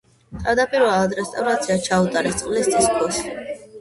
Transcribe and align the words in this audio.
თავდაპირველად 0.45 1.13
რესტავრაცია 1.19 1.77
ჩაუტარეს 1.89 2.41
წყლის 2.41 2.71
წისქვილს. 2.77 3.21